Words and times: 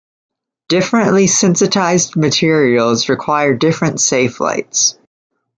Differently 0.67 1.27
sensitised 1.27 2.15
materials 2.15 3.07
require 3.07 3.53
different 3.53 3.97
safelights. 3.97 4.97